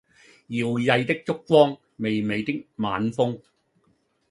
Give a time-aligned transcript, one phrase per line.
[0.47, 3.39] 搖曳的燭光、微微的晚風